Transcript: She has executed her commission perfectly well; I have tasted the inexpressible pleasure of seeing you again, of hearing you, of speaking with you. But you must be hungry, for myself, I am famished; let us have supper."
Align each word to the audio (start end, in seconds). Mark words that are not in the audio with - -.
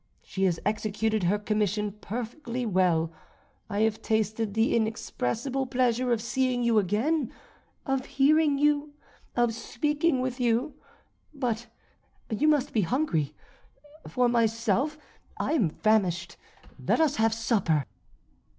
She 0.23 0.45
has 0.45 0.59
executed 0.65 1.21
her 1.25 1.37
commission 1.37 1.91
perfectly 1.91 2.65
well; 2.65 3.11
I 3.69 3.81
have 3.81 4.01
tasted 4.01 4.55
the 4.55 4.75
inexpressible 4.75 5.67
pleasure 5.67 6.11
of 6.11 6.23
seeing 6.23 6.63
you 6.63 6.79
again, 6.79 7.31
of 7.85 8.07
hearing 8.07 8.57
you, 8.57 8.93
of 9.35 9.53
speaking 9.53 10.19
with 10.19 10.39
you. 10.39 10.73
But 11.35 11.67
you 12.31 12.47
must 12.47 12.73
be 12.73 12.81
hungry, 12.81 13.35
for 14.07 14.27
myself, 14.27 14.97
I 15.37 15.53
am 15.53 15.69
famished; 15.69 16.35
let 16.83 16.99
us 16.99 17.17
have 17.17 17.31
supper." 17.31 17.85